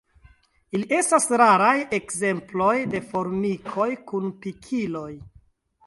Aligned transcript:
Ili 0.79 0.95
estas 0.99 1.27
raraj 1.41 1.75
ekzemploj 1.99 2.73
de 2.95 3.05
formikoj 3.13 3.89
kun 4.11 4.37
pikiloj. 4.47 5.11